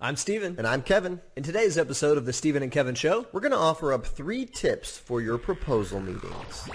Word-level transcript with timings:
I'm 0.00 0.14
Stephen. 0.14 0.54
And 0.58 0.64
I'm 0.64 0.82
Kevin. 0.82 1.20
In 1.34 1.42
today's 1.42 1.76
episode 1.76 2.18
of 2.18 2.24
the 2.24 2.32
Stephen 2.32 2.62
and 2.62 2.70
Kevin 2.70 2.94
Show, 2.94 3.26
We're 3.32 3.40
going 3.40 3.50
to 3.50 3.58
offer 3.58 3.92
up 3.92 4.06
three 4.06 4.46
tips 4.46 4.96
for 4.96 5.20
your 5.20 5.38
proposal 5.38 5.98
meetings. 5.98 6.68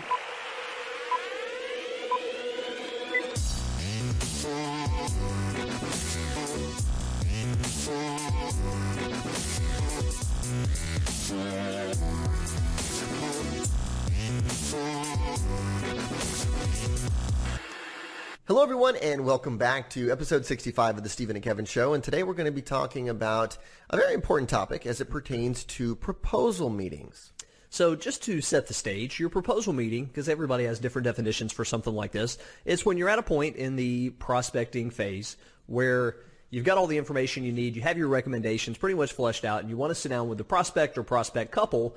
Hello, 18.54 18.62
everyone, 18.62 18.96
and 18.98 19.26
welcome 19.26 19.58
back 19.58 19.90
to 19.90 20.12
episode 20.12 20.46
65 20.46 20.98
of 20.98 21.04
the 21.04 21.10
Stephen 21.10 21.36
and 21.36 21.44
Kevin 21.44 21.66
Show. 21.66 21.96
And 21.96 22.04
today 22.04 22.22
we're 22.22 22.36
going 22.36 22.46
to 22.46 22.52
be 22.52 22.62
talking 22.62 23.10
about 23.10 23.58
a 23.90 23.98
very 23.98 24.14
important 24.14 24.48
topic 24.48 24.86
as 24.86 25.02
it 25.02 25.10
pertains 25.10 25.64
to 25.64 25.96
proposal 25.96 26.70
meetings. 26.70 27.34
so 27.72 27.96
just 27.96 28.22
to 28.26 28.42
set 28.42 28.68
the 28.68 28.76
stage, 28.76 29.20
your 29.20 29.30
proposal 29.30 29.74
meeting, 29.74 30.06
because 30.06 30.30
everybody 30.30 30.66
has 30.66 30.78
different 30.78 31.04
definitions 31.06 31.52
for 31.52 31.66
something 31.66 31.96
like 31.96 32.12
this, 32.12 32.38
it's 32.64 32.86
when 32.86 32.96
you're 32.96 33.10
at 33.10 33.18
a 33.18 33.24
point 33.24 33.56
in 33.56 33.76
the 33.76 34.12
prospecting 34.12 34.92
phase 34.92 35.36
where 35.66 36.18
you've 36.52 36.64
got 36.64 36.78
all 36.78 36.86
the 36.86 37.00
information 37.00 37.44
you 37.44 37.52
need, 37.52 37.76
you 37.76 37.82
have 37.82 37.98
your 37.98 38.08
recommendations 38.08 38.78
pretty 38.78 38.96
much 38.96 39.14
fleshed 39.14 39.46
out, 39.46 39.62
and 39.62 39.70
you 39.72 39.78
want 39.78 39.90
to 39.90 39.96
sit 39.96 40.10
down 40.10 40.30
with 40.30 40.38
the 40.38 40.44
prospect 40.44 40.96
or 41.00 41.02
prospect 41.02 41.52
couple 41.52 41.96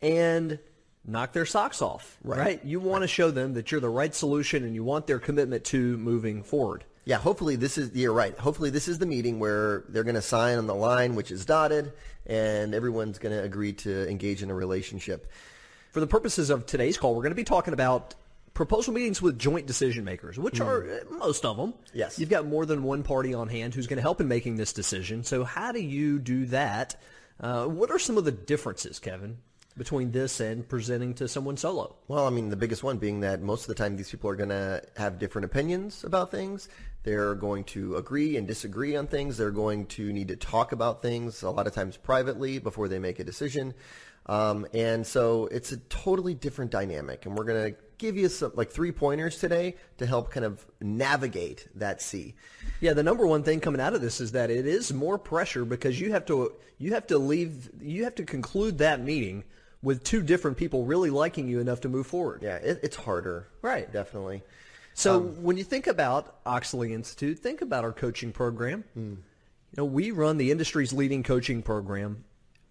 and 0.00 0.60
knock 1.06 1.32
their 1.32 1.46
socks 1.46 1.80
off, 1.80 2.18
right? 2.22 2.64
You 2.64 2.80
want 2.80 3.02
to 3.02 3.08
show 3.08 3.30
them 3.30 3.54
that 3.54 3.70
you're 3.70 3.80
the 3.80 3.88
right 3.88 4.14
solution 4.14 4.64
and 4.64 4.74
you 4.74 4.84
want 4.84 5.06
their 5.06 5.18
commitment 5.18 5.64
to 5.66 5.96
moving 5.98 6.42
forward. 6.42 6.84
Yeah, 7.04 7.18
hopefully 7.18 7.54
this 7.54 7.78
is, 7.78 7.94
you're 7.94 8.12
right. 8.12 8.36
Hopefully 8.36 8.70
this 8.70 8.88
is 8.88 8.98
the 8.98 9.06
meeting 9.06 9.38
where 9.38 9.84
they're 9.88 10.02
going 10.02 10.16
to 10.16 10.22
sign 10.22 10.58
on 10.58 10.66
the 10.66 10.74
line, 10.74 11.14
which 11.14 11.30
is 11.30 11.44
dotted, 11.44 11.92
and 12.26 12.74
everyone's 12.74 13.18
going 13.20 13.34
to 13.34 13.42
agree 13.42 13.72
to 13.74 14.10
engage 14.10 14.42
in 14.42 14.50
a 14.50 14.54
relationship. 14.54 15.30
For 15.92 16.00
the 16.00 16.08
purposes 16.08 16.50
of 16.50 16.66
today's 16.66 16.98
call, 16.98 17.14
we're 17.14 17.22
going 17.22 17.30
to 17.30 17.36
be 17.36 17.44
talking 17.44 17.74
about 17.74 18.16
proposal 18.54 18.92
meetings 18.92 19.22
with 19.22 19.38
joint 19.38 19.66
decision 19.66 20.02
makers, 20.04 20.36
which 20.36 20.60
are 20.60 20.82
uh, 20.82 20.98
most 21.18 21.44
of 21.44 21.56
them. 21.56 21.74
Yes. 21.92 22.18
You've 22.18 22.30
got 22.30 22.46
more 22.46 22.66
than 22.66 22.82
one 22.82 23.04
party 23.04 23.34
on 23.34 23.48
hand 23.48 23.74
who's 23.74 23.86
going 23.86 23.98
to 23.98 24.02
help 24.02 24.20
in 24.20 24.26
making 24.26 24.56
this 24.56 24.72
decision. 24.72 25.22
So 25.22 25.44
how 25.44 25.70
do 25.70 25.80
you 25.80 26.18
do 26.18 26.46
that? 26.46 27.00
Uh, 27.38 27.66
what 27.66 27.90
are 27.90 27.98
some 27.98 28.18
of 28.18 28.24
the 28.24 28.32
differences, 28.32 28.98
Kevin, 28.98 29.38
between 29.76 30.10
this 30.10 30.40
and 30.40 30.68
presenting 30.68 31.14
to 31.14 31.28
someone 31.28 31.56
solo? 31.56 31.96
Well, 32.08 32.26
I 32.26 32.30
mean, 32.30 32.48
the 32.48 32.56
biggest 32.56 32.82
one 32.82 32.98
being 32.98 33.20
that 33.20 33.42
most 33.42 33.62
of 33.62 33.68
the 33.68 33.74
time 33.74 33.96
these 33.96 34.10
people 34.10 34.30
are 34.30 34.36
going 34.36 34.48
to 34.48 34.82
have 34.96 35.18
different 35.18 35.44
opinions 35.44 36.04
about 36.04 36.30
things. 36.30 36.68
They're 37.02 37.34
going 37.34 37.64
to 37.64 37.96
agree 37.96 38.36
and 38.36 38.48
disagree 38.48 38.96
on 38.96 39.06
things. 39.06 39.36
They're 39.36 39.50
going 39.50 39.86
to 39.86 40.12
need 40.12 40.28
to 40.28 40.36
talk 40.36 40.72
about 40.72 41.02
things 41.02 41.42
a 41.42 41.50
lot 41.50 41.66
of 41.66 41.74
times 41.74 41.96
privately 41.96 42.58
before 42.58 42.88
they 42.88 42.98
make 42.98 43.18
a 43.18 43.24
decision. 43.24 43.74
Um, 44.26 44.66
and 44.74 45.06
so 45.06 45.46
it's 45.46 45.72
a 45.72 45.76
totally 45.76 46.34
different 46.34 46.72
dynamic. 46.72 47.26
And 47.26 47.36
we're 47.36 47.44
going 47.44 47.72
to 47.72 47.78
give 47.98 48.16
you 48.16 48.28
some 48.28 48.52
like 48.54 48.70
three 48.70 48.92
pointers 48.92 49.38
today 49.38 49.76
to 49.98 50.06
help 50.06 50.30
kind 50.30 50.44
of 50.44 50.66
navigate 50.80 51.68
that 51.76 52.02
sea. 52.02 52.34
Yeah, 52.80 52.92
the 52.92 53.02
number 53.02 53.26
one 53.26 53.42
thing 53.42 53.60
coming 53.60 53.80
out 53.80 53.94
of 53.94 54.00
this 54.00 54.20
is 54.20 54.32
that 54.32 54.50
it 54.50 54.66
is 54.66 54.92
more 54.92 55.18
pressure 55.18 55.64
because 55.64 56.00
you 56.00 56.12
have 56.12 56.26
to 56.26 56.52
you 56.78 56.92
have 56.92 57.06
to 57.06 57.18
leave 57.18 57.70
you 57.80 58.04
have 58.04 58.14
to 58.16 58.24
conclude 58.24 58.78
that 58.78 59.00
meeting 59.00 59.44
with 59.86 60.02
two 60.02 60.20
different 60.20 60.56
people 60.56 60.84
really 60.84 61.10
liking 61.10 61.46
you 61.46 61.60
enough 61.60 61.82
to 61.82 61.88
move 61.88 62.08
forward. 62.08 62.40
Yeah, 62.42 62.56
it, 62.56 62.80
it's 62.82 62.96
harder. 62.96 63.46
Right. 63.62 63.90
Definitely. 63.92 64.42
So 64.94 65.18
um, 65.18 65.44
when 65.44 65.56
you 65.56 65.62
think 65.62 65.86
about 65.86 66.42
Oechsli 66.44 66.90
Institute, 66.90 67.38
think 67.38 67.62
about 67.62 67.84
our 67.84 67.92
coaching 67.92 68.32
program. 68.32 68.82
Hmm. 68.94 69.10
You 69.10 69.76
know, 69.76 69.84
we 69.84 70.10
run 70.10 70.38
the 70.38 70.50
industry's 70.50 70.92
leading 70.92 71.22
coaching 71.22 71.62
program 71.62 72.24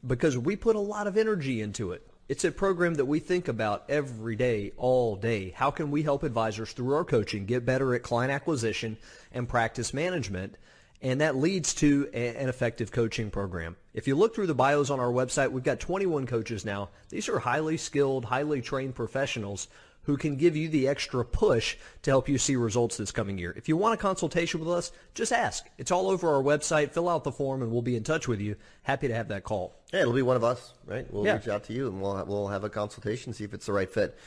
because 0.06 0.38
we 0.38 0.58
put 0.58 0.76
a 0.76 0.80
lot 0.80 1.08
of 1.08 1.16
energy 1.16 1.62
into 1.62 1.94
it. 1.94 2.06
It's 2.28 2.44
a 2.44 2.52
program 2.52 2.96
that 2.96 3.06
we 3.06 3.20
think 3.20 3.48
about 3.48 3.86
every 3.88 4.36
day, 4.36 4.74
all 4.76 5.16
day. 5.16 5.52
How 5.52 5.72
can 5.72 5.92
we 5.92 6.04
help 6.04 6.24
advisors 6.24 6.74
through 6.74 6.96
our 6.96 7.06
coaching 7.06 7.46
get 7.46 7.66
better 7.66 7.96
at 7.96 8.04
client 8.04 8.34
acquisition 8.34 8.98
and 9.32 9.48
practice 9.48 9.94
management? 9.94 10.58
And 11.06 11.22
that 11.22 11.36
leads 11.36 11.76
to 11.76 12.10
an 12.16 12.50
effective 12.50 12.92
coaching 12.92 13.30
program. 13.30 13.76
If 13.94 14.08
you 14.08 14.16
look 14.16 14.34
through 14.34 14.48
the 14.48 14.56
bios 14.56 14.90
on 14.90 15.00
our 15.00 15.12
website, 15.12 15.52
we've 15.52 15.64
got 15.64 15.80
21 15.80 16.26
coaches 16.26 16.66
now. 16.66 16.90
These 17.10 17.30
are 17.30 17.38
highly 17.38 17.78
skilled, 17.78 18.26
highly 18.26 18.60
trained 18.60 18.96
professionals 18.96 19.68
who 20.06 20.18
can 20.18 20.36
give 20.36 20.56
you 20.56 20.68
the 20.68 20.88
extra 20.88 21.24
push 21.24 21.78
to 22.02 22.10
help 22.10 22.28
you 22.28 22.40
see 22.40 22.56
results 22.56 22.98
this 22.98 23.12
coming 23.12 23.38
year. 23.38 23.54
If 23.56 23.70
you 23.70 23.78
want 23.78 23.94
a 23.94 23.98
consultation 23.98 24.60
with 24.60 24.70
us, 24.70 24.92
just 25.14 25.32
ask. 25.32 25.64
It's 25.78 25.92
all 25.92 26.10
over 26.10 26.34
our 26.34 26.42
website. 26.42 26.90
Fill 26.92 27.08
out 27.08 27.24
the 27.24 27.32
form 27.32 27.62
and 27.62 27.72
we'll 27.72 27.84
be 27.84 27.96
in 27.96 28.04
touch 28.04 28.28
with 28.28 28.42
you. 28.42 28.56
Happy 28.82 29.08
to 29.08 29.14
have 29.14 29.28
that 29.28 29.44
call. 29.44 29.76
Yeah, 29.94 30.02
it'll 30.02 30.14
be 30.14 30.24
one 30.24 30.38
of 30.38 30.44
us, 30.44 30.74
right? 30.88 31.06
We'll 31.14 31.26
Yeah. 31.26 31.36
reach 31.36 31.48
out 31.48 31.66
to 31.66 31.74
you 31.74 31.88
and 31.88 32.02
we'll 32.02 32.24
we'll 32.26 32.48
have 32.48 32.64
a 32.64 32.70
consultation, 32.70 33.32
see 33.34 33.44
if 33.44 33.54
it's 33.54 33.68
the 33.68 33.74
right 33.74 33.90
fit. 33.92 34.18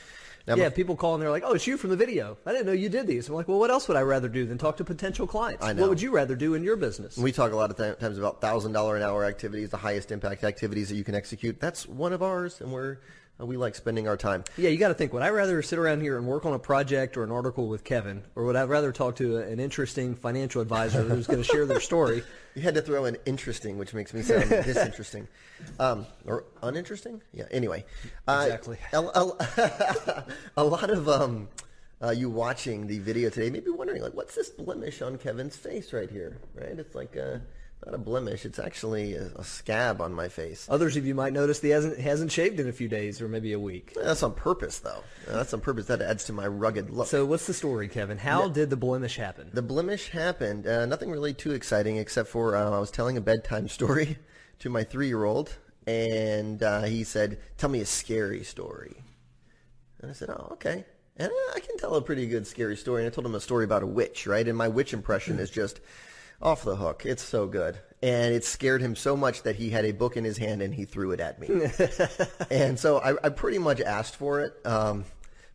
Now, 0.47 0.55
Yeah, 0.55 0.69
people 0.69 0.95
call 0.95 1.13
and 1.13 1.21
they're 1.21 1.29
like, 1.29 1.43
"Oh, 1.45 1.53
it's 1.53 1.67
you 1.67 1.77
from 1.77 1.89
the 1.89 1.95
video. 1.95 2.37
I 2.45 2.51
didn't 2.51 2.65
know 2.65 2.71
you 2.71 2.89
did 2.89 3.07
these." 3.07 3.27
I'm 3.29 3.35
like, 3.35 3.47
"Well, 3.47 3.59
what 3.59 3.69
else 3.69 3.87
would 3.87 3.97
I 3.97 4.01
rather 4.01 4.27
do 4.29 4.45
than 4.45 4.57
talk 4.57 4.77
to 4.77 4.83
potential 4.83 5.27
clients? 5.27 5.63
I 5.63 5.73
know. 5.73 5.81
What 5.81 5.89
would 5.91 6.01
you 6.01 6.11
rather 6.11 6.35
do 6.35 6.53
in 6.55 6.63
your 6.63 6.75
business?" 6.75 7.17
we 7.17 7.31
talk 7.31 7.51
a 7.51 7.55
lot 7.55 7.69
of 7.69 7.77
th- 7.77 7.99
times 7.99 8.17
about 8.17 8.41
thousand 8.41 8.71
dollar 8.71 8.95
an 8.95 9.03
hour 9.03 9.25
activities, 9.25 9.69
the 9.69 9.77
highest 9.77 10.11
impact 10.11 10.43
activities 10.43 10.89
that 10.89 10.95
you 10.95 11.03
can 11.03 11.15
execute. 11.15 11.59
That's 11.59 11.87
one 11.87 12.13
of 12.13 12.23
ours, 12.23 12.61
and 12.61 12.71
we're 12.71 12.97
uh, 13.39 13.45
we 13.45 13.57
like 13.57 13.75
spending 13.75 14.07
our 14.07 14.17
time. 14.17 14.43
Yeah, 14.57 14.69
you 14.69 14.77
got 14.77 14.89
to 14.89 14.93
think. 14.93 15.13
Would 15.13 15.23
I 15.23 15.29
rather 15.29 15.61
sit 15.61 15.79
around 15.79 16.01
here 16.01 16.17
and 16.17 16.25
work 16.27 16.45
on 16.45 16.53
a 16.53 16.59
project 16.59 17.15
or 17.15 17.23
an 17.23 17.31
article 17.31 17.67
with 17.67 17.83
Kevin, 17.83 18.23
or 18.35 18.43
would 18.45 18.55
I 18.55 18.63
rather 18.63 18.91
talk 18.91 19.15
to 19.17 19.37
an 19.37 19.59
interesting 19.59 20.15
financial 20.15 20.61
advisor 20.61 21.03
who's 21.03 21.27
going 21.27 21.39
to 21.39 21.45
share 21.45 21.65
their 21.65 21.79
story? 21.79 22.23
You 22.55 22.61
had 22.63 22.75
to 22.75 22.81
throw 22.81 23.05
in 23.05 23.17
interesting, 23.25 23.77
which 23.77 23.93
makes 23.93 24.13
me 24.13 24.21
sound 24.21 24.49
disinteresting, 24.49 25.27
um, 25.79 26.05
or 26.25 26.45
uninteresting. 26.63 27.21
Yeah. 27.33 27.45
Anyway, 27.51 27.85
uh, 28.27 28.43
Exactly. 28.47 28.77
A, 28.93 28.97
a- 29.01 30.25
a 30.57 30.63
lot 30.63 30.89
of 30.89 31.07
um, 31.07 31.47
uh, 32.01 32.09
you 32.11 32.29
watching 32.29 32.87
the 32.87 32.99
video 32.99 33.29
today 33.29 33.49
may 33.49 33.59
be 33.59 33.69
wondering, 33.71 34.01
like, 34.01 34.13
what's 34.13 34.35
this 34.35 34.49
blemish 34.49 35.01
on 35.01 35.17
Kevin's 35.17 35.55
face 35.55 35.93
right 35.93 36.09
here? 36.09 36.37
Right? 36.55 36.77
It's 36.79 36.95
like 36.95 37.15
a, 37.15 37.41
not 37.85 37.95
a 37.95 37.97
blemish. 37.97 38.45
It's 38.45 38.59
actually 38.59 39.13
a, 39.15 39.27
a 39.35 39.43
scab 39.43 40.01
on 40.01 40.13
my 40.13 40.27
face. 40.27 40.67
Others 40.69 40.97
of 40.97 41.05
you 41.05 41.15
might 41.15 41.33
notice 41.33 41.61
he 41.61 41.69
hasn't 41.69 41.97
hasn't 41.99 42.31
shaved 42.31 42.59
in 42.59 42.67
a 42.67 42.73
few 42.73 42.87
days 42.87 43.21
or 43.21 43.27
maybe 43.27 43.53
a 43.53 43.59
week. 43.59 43.93
That's 43.95 44.23
on 44.23 44.33
purpose, 44.33 44.79
though. 44.79 45.03
That's 45.27 45.53
on 45.53 45.61
purpose. 45.61 45.87
That 45.87 46.01
adds 46.01 46.25
to 46.25 46.33
my 46.33 46.47
rugged 46.47 46.89
look. 46.89 47.07
So, 47.07 47.25
what's 47.25 47.47
the 47.47 47.53
story, 47.53 47.87
Kevin? 47.87 48.17
How 48.17 48.49
did 48.49 48.69
the 48.69 48.77
blemish 48.77 49.15
happen? 49.15 49.49
the 49.53 49.61
blemish 49.61 50.09
happened. 50.09 50.67
Uh, 50.67 50.85
nothing 50.85 51.09
really 51.09 51.33
too 51.33 51.51
exciting, 51.51 51.97
except 51.97 52.29
for 52.29 52.55
uh, 52.55 52.69
I 52.69 52.79
was 52.79 52.91
telling 52.91 53.17
a 53.17 53.21
bedtime 53.21 53.67
story 53.69 54.17
to 54.59 54.69
my 54.69 54.83
three-year-old, 54.83 55.55
and 55.87 56.61
uh, 56.61 56.83
he 56.83 57.03
said, 57.03 57.39
"Tell 57.57 57.69
me 57.69 57.79
a 57.81 57.85
scary 57.85 58.43
story." 58.43 59.03
And 60.01 60.11
I 60.11 60.13
said, 60.13 60.29
"Oh, 60.29 60.49
okay." 60.53 60.85
And 61.15 61.29
uh, 61.29 61.53
I 61.53 61.59
can 61.59 61.77
tell 61.77 61.95
a 61.95 62.01
pretty 62.01 62.27
good 62.27 62.47
scary 62.47 62.77
story. 62.77 63.03
And 63.03 63.11
I 63.11 63.13
told 63.13 63.25
him 63.25 63.35
a 63.35 63.41
story 63.41 63.65
about 63.65 63.83
a 63.83 63.87
witch, 63.87 64.25
right? 64.25 64.47
And 64.47 64.57
my 64.57 64.69
witch 64.69 64.93
impression 64.93 65.37
is 65.37 65.49
just 65.49 65.81
off 66.41 66.63
the 66.63 66.75
hook. 66.75 67.03
It's 67.05 67.23
so 67.23 67.47
good. 67.47 67.77
And 68.01 68.33
it 68.33 68.45
scared 68.45 68.81
him 68.81 68.95
so 68.95 69.17
much 69.17 69.43
that 69.43 69.55
he 69.57 69.69
had 69.69 69.83
a 69.85 69.91
book 69.91 70.15
in 70.15 70.23
his 70.23 70.37
hand 70.37 70.61
and 70.61 70.73
he 70.73 70.85
threw 70.85 71.11
it 71.11 71.19
at 71.19 71.39
me. 71.39 71.49
and 72.51 72.79
so 72.79 72.97
I, 72.99 73.15
I 73.25 73.29
pretty 73.29 73.57
much 73.57 73.81
asked 73.81 74.15
for 74.15 74.39
it. 74.41 74.53
Um, 74.65 75.03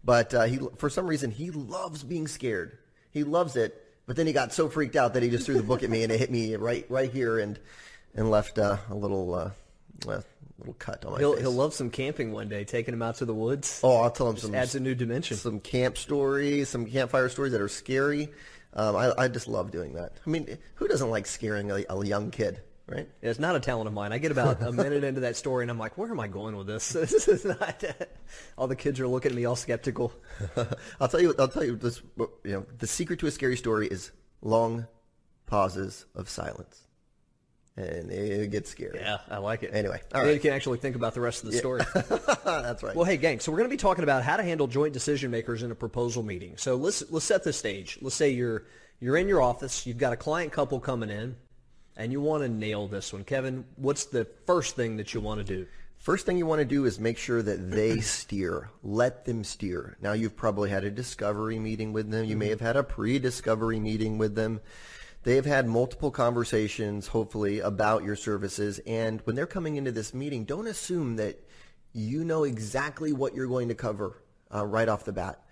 but 0.05 0.35
uh, 0.35 0.43
he, 0.43 0.59
for 0.77 0.91
some 0.91 1.07
reason, 1.07 1.31
he 1.31 1.51
loves 1.51 2.03
being 2.03 2.29
scared. 2.29 2.77
He 3.11 3.25
loves 3.25 3.57
it. 3.57 3.81
But 4.07 4.17
then 4.17 4.27
he 4.27 4.35
got 4.35 4.53
so 4.53 4.69
freaked 4.69 4.97
out 4.97 5.15
that 5.15 5.23
he 5.23 5.31
just 5.31 5.47
threw 5.47 5.55
the 5.55 5.63
book 5.63 5.83
at 5.83 5.89
me 5.89 6.03
and 6.03 6.13
it 6.13 6.21
hit 6.21 6.31
me 6.31 6.55
right, 6.57 6.85
right 6.91 7.11
here 7.11 7.39
and 7.39 7.59
and 8.15 8.31
left 8.31 8.59
uh, 8.59 8.77
a 8.91 8.95
little, 8.95 9.35
uh, 9.35 9.51
little 10.07 10.75
cut 10.79 11.05
on 11.05 11.13
my 11.13 11.19
He'll 11.19 11.33
face. 11.33 11.41
he'll 11.43 11.51
love 11.53 11.75
some 11.75 11.91
camping 11.91 12.31
one 12.31 12.49
day, 12.49 12.65
taking 12.65 12.95
him 12.95 13.03
out 13.03 13.17
to 13.17 13.25
the 13.25 13.35
woods. 13.35 13.81
Oh, 13.83 13.97
I'll 14.03 14.11
tell 14.11 14.29
him 14.29 14.37
some 14.37 14.55
adds 14.55 14.75
a 14.75 14.81
new 14.81 14.95
dimension. 14.95 15.37
some 15.37 15.59
camp 15.61 15.97
stories, 15.97 16.69
some 16.69 16.87
campfire 16.87 17.29
stories 17.29 17.53
that 17.53 17.61
are 17.61 17.69
scary. 17.69 18.31
Um, 18.75 18.97
I, 18.97 19.13
I 19.17 19.29
just 19.29 19.47
love 19.47 19.71
doing 19.71 19.95
that. 19.95 20.13
I 20.27 20.31
mean, 20.31 20.59
who 20.75 20.89
doesn't 20.89 21.09
like 21.09 21.27
scaring 21.27 21.71
a, 21.71 21.85
a 21.89 22.05
young 22.05 22.31
kid, 22.31 22.61
right? 22.87 23.09
It's 23.23 23.39
not 23.39 23.55
a 23.55 23.61
talent 23.61 23.87
of 23.87 23.95
mine. 23.95 24.13
I 24.13 24.19
get 24.19 24.33
about 24.33 24.61
a 24.63 24.73
minute 24.73 25.05
into 25.05 25.21
that 25.21 25.37
story 25.37 25.63
and 25.63 25.71
I'm 25.71 25.79
like, 25.79 25.97
where 25.97 26.11
am 26.11 26.19
I 26.19 26.27
going 26.27 26.57
with 26.57 26.67
this? 26.67 26.93
This 26.93 27.29
is 27.29 27.45
not. 27.45 27.85
all 28.59 28.67
the 28.67 28.77
kids 28.77 28.99
are 28.99 29.07
looking 29.07 29.31
at 29.31 29.37
me 29.37 29.45
all 29.45 29.57
skeptical. 29.57 30.13
I'll 31.01 31.09
tell 31.09 31.21
you. 31.21 31.35
I'll 31.39 31.49
tell 31.49 31.65
you 31.65 31.77
this. 31.77 32.03
You 32.19 32.29
know, 32.45 32.67
the 32.79 32.87
secret 32.87 33.21
to 33.21 33.27
a 33.27 33.31
scary 33.31 33.57
story 33.57 33.87
is 33.87 34.11
long 34.43 34.89
pauses 35.47 36.07
of 36.17 36.29
silence, 36.29 36.84
and 37.77 38.11
it 38.11 38.51
gets 38.51 38.71
scary. 38.71 39.01
Yeah, 39.01 39.19
I 39.29 39.39
like 39.39 39.63
it. 39.65 39.71
Anyway, 39.73 40.01
all 40.15 40.25
Then 40.25 40.35
you 40.35 40.41
can 40.41 40.53
actually 40.53 40.79
think 40.79 40.95
about 40.95 41.15
the 41.15 41.21
rest 41.21 41.43
of 41.43 41.51
the 41.51 41.59
story. 41.59 41.83
that's 42.45 42.83
right. 42.83 42.95
Well, 42.95 43.05
hey, 43.05 43.17
gang. 43.17 43.41
So 43.41 43.51
we're 43.51 43.59
going 43.59 43.69
to 43.69 43.75
be 43.75 43.79
talking 43.79 44.05
about 44.05 44.23
how 44.23 44.37
to 44.37 44.45
handle 44.45 44.67
joint 44.67 44.93
decision 44.93 45.31
makers 45.31 45.63
in 45.63 45.71
a 45.71 45.75
proposal 45.75 46.23
meeting. 46.23 46.57
So 46.57 46.77
let's 46.77 47.03
let's 47.11 47.25
set 47.25 47.43
the 47.43 47.53
stage. 47.53 47.99
Let's 48.01 48.15
say 48.15 48.31
you're 48.31 48.65
you're 49.01 49.17
in 49.17 49.27
your 49.27 49.43
office. 49.43 49.87
You've 49.87 49.99
got 49.99 50.13
a 50.13 50.17
client 50.17 50.53
couple 50.53 50.79
coming 50.79 51.11
in, 51.11 51.35
and 51.97 52.13
you 52.13 52.21
want 52.21 52.45
to 52.45 52.49
nail 52.49 52.87
this 52.87 53.13
one. 53.13 53.25
Kevin, 53.25 53.65
what's 53.77 54.05
the 54.05 54.27
first 54.47 54.77
thing 54.77 54.97
that 54.99 55.13
you 55.13 55.21
want 55.21 55.45
to 55.45 55.45
do? 55.45 55.67
First 55.99 56.27
thing 56.27 56.37
you 56.37 56.47
want 56.47 56.61
to 56.61 56.67
do 56.67 56.85
is 56.85 57.01
make 57.01 57.19
sure 57.19 57.43
that 57.43 57.71
they 57.71 58.01
steer. 58.01 58.71
Let 58.85 59.25
them 59.25 59.43
steer. 59.43 59.97
Now 60.01 60.13
you've 60.13 60.37
probably 60.37 60.71
had 60.71 60.85
a 60.85 60.91
discovery 60.91 61.59
meeting 61.59 61.93
with 61.93 62.11
them. 62.11 62.25
You 62.25 62.37
may 62.37 62.47
mm-hmm. 62.47 62.51
have 62.51 62.61
had 62.61 62.77
a 62.77 62.85
pre-discovery 62.85 63.81
meeting 63.81 64.19
with 64.19 64.35
them. 64.37 64.61
They've 65.25 65.45
had 65.45 65.67
multiple 65.67 66.11
conversations, 66.11 67.07
hopefully, 67.07 67.61
about 67.61 68.05
your 68.05 68.15
services. 68.15 68.79
And 68.87 69.23
when 69.23 69.35
they're 69.35 69.47
coming 69.47 69.77
into 69.77 69.91
this 69.91 70.13
meeting, 70.13 70.45
don't 70.45 70.67
assume 70.67 71.17
that 71.17 71.43
you 71.95 72.25
know 72.25 72.45
exactly 72.45 73.15
what 73.15 73.35
you're 73.35 73.47
going 73.47 73.69
to 73.69 73.75
cover 73.75 74.23
uh, 74.55 74.67
right 74.67 74.87
off 74.87 75.07
the 75.07 75.15
bat. 75.15 75.43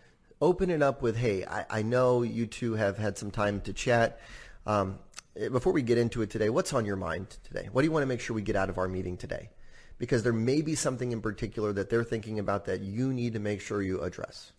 Open 0.42 0.68
it 0.68 0.82
up 0.82 1.00
with, 1.00 1.16
hey, 1.16 1.46
I, 1.46 1.64
I, 1.70 1.82
know 1.82 2.22
you 2.22 2.46
two 2.46 2.74
have 2.74 2.98
had 2.98 3.16
some 3.16 3.30
time 3.30 3.62
to 3.62 3.72
chat. 3.72 4.20
Um, 4.66 4.98
before 5.34 5.72
we 5.72 5.80
get 5.80 5.96
into 5.96 6.20
it 6.20 6.28
today, 6.28 6.50
what's 6.50 6.74
on 6.74 6.84
your 6.84 6.96
mind 6.96 7.38
today? 7.42 7.70
What 7.72 7.80
do 7.80 7.86
you 7.86 7.92
want 7.92 8.02
to 8.02 8.08
make 8.08 8.20
sure 8.20 8.36
we 8.36 8.42
get 8.42 8.56
out 8.56 8.68
of 8.68 8.76
our 8.76 8.88
meeting 8.88 9.16
today? 9.16 9.48
Because 9.96 10.22
there 10.22 10.34
may 10.34 10.60
be 10.60 10.74
something 10.74 11.12
in 11.12 11.22
particular 11.22 11.72
that 11.72 11.88
they're 11.88 12.04
thinking 12.04 12.38
about 12.38 12.66
that 12.66 12.80
you 12.80 13.12
need 13.14 13.32
to 13.32 13.38
make 13.38 13.62
sure 13.62 13.80
you 13.80 14.02
address. 14.02 14.52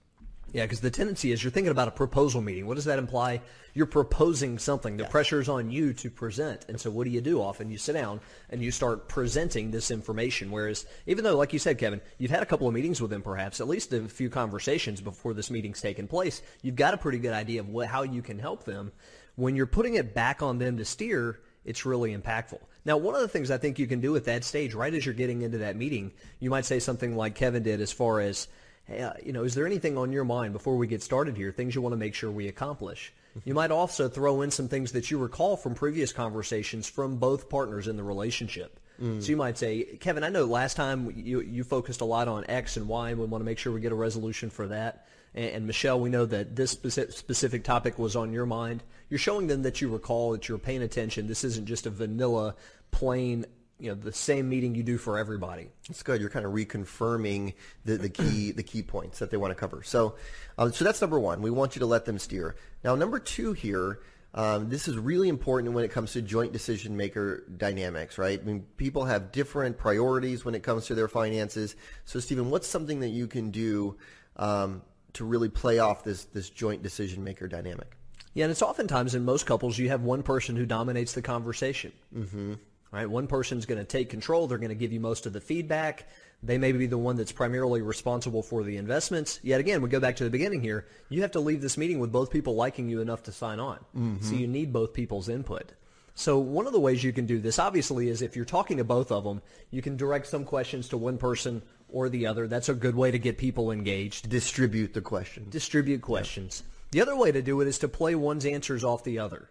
Yeah, 0.54 0.66
because 0.66 0.82
the 0.82 0.92
tendency 0.92 1.32
is 1.32 1.44
you're 1.44 1.52
thinking 1.52 1.72
about 1.72 1.88
a 1.88 1.92
proposal 1.92 2.40
meeting. 2.40 2.68
What 2.68 2.76
does 2.76 2.86
that 2.86 3.00
imply? 3.00 3.42
You're 3.74 3.88
proposing 3.88 4.60
something. 4.60 4.98
The 4.98 5.06
pressure 5.06 5.42
is 5.42 5.50
on 5.50 5.72
you 5.72 5.94
to 5.94 6.12
present. 6.12 6.66
And 6.70 6.80
so 6.80 6.92
what 6.92 7.06
do 7.06 7.10
you 7.10 7.22
do? 7.22 7.42
Often 7.42 7.72
you 7.72 7.80
sit 7.80 7.94
down 7.94 8.22
and 8.52 8.62
you 8.62 8.70
start 8.70 9.10
presenting 9.10 9.72
this 9.72 9.90
information. 9.90 10.52
Whereas 10.52 10.86
even 11.08 11.24
though, 11.24 11.36
like 11.36 11.54
you 11.54 11.60
said, 11.60 11.80
Kevin, 11.80 12.02
you've 12.20 12.30
had 12.30 12.44
a 12.44 12.46
couple 12.46 12.68
of 12.68 12.74
meetings 12.76 13.02
with 13.02 13.10
them 13.10 13.24
perhaps, 13.24 13.62
at 13.62 13.68
least 13.68 13.94
a 13.94 14.08
few 14.08 14.30
conversations 14.30 15.02
before 15.02 15.34
this 15.34 15.50
meeting's 15.50 15.82
taken 15.82 16.08
place, 16.08 16.44
you've 16.62 16.76
got 16.76 16.94
a 16.94 16.98
pretty 16.98 17.18
good 17.18 17.34
idea 17.34 17.60
of 17.62 17.70
what, 17.70 17.88
how 17.88 18.04
you 18.04 18.22
can 18.22 18.38
help 18.38 18.64
them. 18.64 18.92
When 19.36 19.56
you're 19.56 19.66
putting 19.66 19.96
it 19.96 20.14
back 20.14 20.44
on 20.44 20.60
them 20.60 20.78
to 20.78 20.86
steer, 20.86 21.40
it's 21.66 21.84
really 21.84 22.16
impactful. 22.16 22.60
Now, 22.86 22.98
one 22.98 23.16
of 23.16 23.22
the 23.22 23.28
things 23.28 23.50
I 23.50 23.58
think 23.58 23.80
you 23.80 23.88
can 23.88 24.02
do 24.02 24.16
at 24.16 24.26
that 24.26 24.44
stage, 24.44 24.76
right 24.76 24.94
as 24.94 25.04
you're 25.04 25.16
getting 25.16 25.42
into 25.42 25.60
that 25.60 25.78
meeting, 25.78 26.12
you 26.40 26.52
might 26.52 26.66
say 26.66 26.78
something 26.78 27.16
like 27.16 27.34
Kevin 27.34 27.64
did 27.64 27.82
as 27.82 27.92
far 27.92 28.20
as, 28.20 28.48
hey, 28.86 29.02
uh, 29.02 29.14
you 29.24 29.34
know, 29.34 29.44
is 29.44 29.56
there 29.56 29.66
anything 29.66 29.98
on 29.98 30.12
your 30.12 30.26
mind 30.26 30.54
before 30.54 30.78
we 30.78 30.88
get 30.88 31.02
started 31.02 31.38
here, 31.38 31.52
things 31.52 31.76
you 31.76 31.82
want 31.82 31.94
to 31.94 31.98
make 31.98 32.16
sure 32.16 32.32
we 32.32 32.48
accomplish? 32.48 33.14
Mm-hmm. 33.38 33.50
You 33.50 33.54
might 33.56 33.72
also 33.72 34.10
throw 34.10 34.42
in 34.42 34.52
some 34.52 34.68
things 34.68 34.92
that 34.92 35.10
you 35.10 35.18
recall 35.18 35.58
from 35.58 35.74
previous 35.74 36.12
conversations 36.12 36.88
from 36.88 37.18
both 37.18 37.50
partners 37.50 37.88
in 37.88 37.98
the 37.98 38.04
relationship. 38.04 38.80
Mm. 39.02 39.24
So 39.24 39.30
you 39.30 39.38
might 39.38 39.58
say, 39.58 39.98
Kevin, 40.00 40.24
I 40.24 40.30
know 40.30 40.46
last 40.46 40.76
time 40.76 41.12
you, 41.16 41.42
you 41.42 41.64
focused 41.64 42.02
a 42.02 42.06
lot 42.06 42.28
on 42.28 42.46
X 42.48 42.78
and 42.78 42.88
Y, 42.88 43.10
and 43.10 43.20
we 43.20 43.26
want 43.26 43.42
to 43.42 43.46
make 43.46 43.58
sure 43.58 43.74
we 43.74 43.82
get 43.82 43.92
a 43.92 43.96
resolution 43.96 44.50
for 44.50 44.68
that. 44.68 45.08
And, 45.34 45.46
and 45.46 45.68
Michelle, 45.68 46.00
we 46.00 46.10
know 46.10 46.26
that 46.26 46.56
this 46.56 46.72
specific 46.72 47.64
topic 47.64 47.98
was 47.98 48.16
on 48.16 48.34
your 48.34 48.46
mind. 48.46 48.84
You're 49.10 49.18
showing 49.18 49.48
them 49.48 49.64
that 49.64 49.82
you 49.82 49.90
recall, 49.90 50.34
that 50.34 50.48
you're 50.48 50.58
paying 50.58 50.84
attention. 50.84 51.28
This 51.28 51.44
isn't 51.44 51.66
just 51.66 51.86
a 51.86 51.90
vanilla, 51.90 52.56
plain 52.92 53.46
you 53.80 53.90
know 53.90 53.96
the 53.96 54.14
same 54.14 54.50
meeting 54.50 54.76
you 54.76 54.84
do 54.84 54.98
for 54.98 55.18
everybody. 55.18 55.70
That's 55.88 56.04
good. 56.04 56.22
You're 56.22 56.30
kind 56.30 56.46
of 56.46 56.54
reconfirming 56.54 57.54
the, 57.86 57.98
the 57.98 58.10
key 58.10 58.52
the 58.52 58.64
key 58.64 58.84
points 58.84 59.20
that 59.20 59.32
they 59.32 59.38
want 59.38 59.52
to 59.52 59.56
cover. 59.56 59.84
So, 59.84 60.16
um, 60.58 60.72
so 60.72 60.86
that's 60.86 61.02
number 61.02 61.20
one. 61.20 61.42
We 61.42 61.50
want 61.50 61.76
you 61.76 61.80
to 61.82 61.86
let 61.86 62.06
them 62.06 62.20
steer. 62.20 62.56
Now, 62.84 62.96
number 62.96 63.20
two 63.20 63.54
here. 63.54 64.00
Um, 64.36 64.68
this 64.68 64.88
is 64.88 64.98
really 64.98 65.30
important 65.30 65.74
when 65.74 65.86
it 65.86 65.92
comes 65.92 66.14
to 66.14 66.22
joint 66.24 66.54
decision 66.54 66.98
maker 66.98 67.44
dynamics, 67.56 68.18
right? 68.18 68.40
I 68.42 68.44
mean, 68.44 68.66
people 68.78 69.06
have 69.06 69.32
different 69.32 69.78
priorities 69.78 70.44
when 70.44 70.56
it 70.56 70.64
comes 70.64 70.88
to 70.88 70.96
their 70.96 71.08
finances. 71.08 71.76
So, 72.06 72.20
Stephen, 72.20 72.50
what's 72.50 72.68
something 72.68 73.02
that 73.02 73.10
you 73.10 73.28
can 73.28 73.52
do 73.52 73.96
um, 74.38 74.82
to 75.14 75.24
really 75.24 75.50
play 75.50 75.78
off 75.78 76.04
this 76.04 76.24
this 76.26 76.50
joint 76.50 76.82
decision 76.82 77.24
maker 77.24 77.48
dynamic? 77.48 77.96
Yeah, 78.34 78.46
and 78.46 78.52
it's 78.52 78.64
oftentimes 78.64 79.14
in 79.14 79.24
most 79.24 79.46
couples 79.46 79.78
you 79.78 79.90
have 79.90 80.02
one 80.02 80.24
person 80.24 80.56
who 80.56 80.66
dominates 80.66 81.14
the 81.14 81.22
conversation. 81.22 81.92
Mm-hmm 82.16 82.54
right? 82.94 83.10
One 83.10 83.26
person's 83.26 83.66
going 83.66 83.80
to 83.80 83.86
take 83.86 84.10
control. 84.10 84.46
They're 84.46 84.60
going 84.60 84.70
to 84.70 84.76
give 84.76 84.94
you 84.94 85.00
most 85.00 85.26
of 85.26 85.34
the 85.34 85.42
feedback. 85.42 86.08
They 86.44 86.60
may 86.60 86.72
be 86.72 86.86
the 86.86 86.98
one 86.98 87.16
that's 87.16 87.32
primarily 87.32 87.82
responsible 87.82 88.44
for 88.44 88.64
the 88.64 88.78
investments. 88.78 89.40
Yet 89.42 89.60
again, 89.60 89.82
we 89.82 89.90
go 89.90 90.00
back 90.00 90.18
to 90.18 90.24
the 90.24 90.30
beginning 90.30 90.62
here. 90.62 90.86
You 91.10 91.24
have 91.24 91.32
to 91.32 91.40
leave 91.40 91.62
this 91.62 91.78
meeting 91.78 92.00
with 92.00 92.12
both 92.12 92.30
people 92.30 92.54
liking 92.54 92.90
you 92.90 93.02
enough 93.02 93.24
to 93.24 93.32
sign 93.32 93.60
on. 93.60 93.78
Mm-hmm. 93.98 94.24
So 94.24 94.36
you 94.36 94.48
need 94.48 94.72
both 94.72 94.94
people's 94.94 95.28
input. 95.28 95.72
So 96.14 96.38
one 96.38 96.68
of 96.68 96.74
the 96.74 96.80
ways 96.80 97.04
you 97.04 97.12
can 97.12 97.26
do 97.26 97.40
this, 97.40 97.58
obviously, 97.58 98.10
is 98.10 98.22
if 98.22 98.36
you're 98.36 98.46
talking 98.46 98.78
to 98.78 98.84
both 98.84 99.12
of 99.12 99.24
them, 99.24 99.42
you 99.72 99.82
can 99.82 99.98
direct 99.98 100.28
some 100.28 100.46
questions 100.46 100.90
to 100.90 100.98
one 100.98 101.18
person 101.18 101.64
or 101.90 102.10
the 102.10 102.28
other. 102.28 102.48
That's 102.48 102.70
a 102.70 102.76
good 102.76 102.96
way 102.96 103.10
to 103.10 103.18
get 103.18 103.40
people 103.40 103.72
engaged. 103.72 104.30
Distribute 104.30 104.94
the 104.94 105.02
questions. 105.02 105.52
Distribute 105.52 106.04
questions. 106.04 106.62
Yeah. 106.64 106.70
The 106.92 107.02
other 107.02 107.18
way 107.20 107.32
to 107.32 107.42
do 107.42 107.62
it 107.62 107.68
is 107.68 107.80
to 107.80 107.88
play 107.88 108.14
one's 108.14 108.46
answers 108.46 108.84
off 108.84 109.04
the 109.04 109.18
other. 109.18 109.50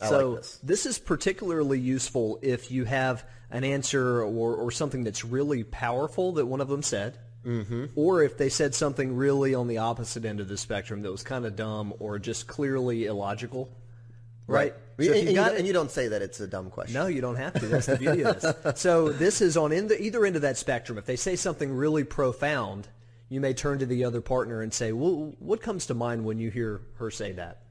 I 0.00 0.08
so 0.08 0.30
like 0.30 0.40
this. 0.40 0.58
this 0.62 0.86
is 0.86 0.98
particularly 0.98 1.78
useful 1.78 2.38
if 2.42 2.70
you 2.70 2.84
have 2.84 3.24
an 3.50 3.64
answer 3.64 4.22
or, 4.22 4.54
or 4.56 4.70
something 4.70 5.04
that's 5.04 5.24
really 5.24 5.64
powerful 5.64 6.32
that 6.32 6.46
one 6.46 6.60
of 6.60 6.68
them 6.68 6.82
said, 6.82 7.18
mm-hmm. 7.44 7.86
or 7.94 8.22
if 8.22 8.36
they 8.36 8.48
said 8.48 8.74
something 8.74 9.14
really 9.14 9.54
on 9.54 9.68
the 9.68 9.78
opposite 9.78 10.24
end 10.24 10.40
of 10.40 10.48
the 10.48 10.56
spectrum 10.56 11.02
that 11.02 11.10
was 11.10 11.22
kind 11.22 11.46
of 11.46 11.56
dumb 11.56 11.94
or 11.98 12.18
just 12.18 12.46
clearly 12.46 13.06
illogical. 13.06 13.70
Right. 14.46 14.74
right. 14.98 15.06
So 15.06 15.12
and, 15.12 15.30
you 15.30 15.40
and, 15.40 15.66
you 15.66 15.72
don't 15.72 15.90
say 15.90 16.08
that 16.08 16.20
it's 16.20 16.38
a 16.40 16.46
dumb 16.46 16.70
question. 16.70 16.94
No, 16.94 17.06
you 17.06 17.20
don't 17.20 17.36
have 17.36 17.54
to. 17.54 17.66
That's 17.66 17.86
the 17.86 17.96
beauty 17.96 18.24
of 18.24 18.40
this. 18.40 18.76
So 18.80 19.08
this 19.10 19.40
is 19.40 19.56
on 19.56 19.70
the, 19.70 20.00
either 20.00 20.24
end 20.24 20.36
of 20.36 20.42
that 20.42 20.58
spectrum. 20.58 20.98
If 20.98 21.06
they 21.06 21.16
say 21.16 21.36
something 21.36 21.72
really 21.72 22.04
profound, 22.04 22.88
you 23.28 23.40
may 23.40 23.54
turn 23.54 23.78
to 23.78 23.86
the 23.86 24.04
other 24.04 24.20
partner 24.20 24.60
and 24.60 24.72
say, 24.72 24.92
well, 24.92 25.34
what 25.38 25.62
comes 25.62 25.86
to 25.86 25.94
mind 25.94 26.24
when 26.24 26.38
you 26.38 26.50
hear 26.50 26.82
her 26.96 27.10
say 27.10 27.32
that? 27.32 27.63